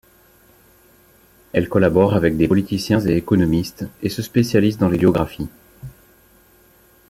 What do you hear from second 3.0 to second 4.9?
et économistes et se spécialise dans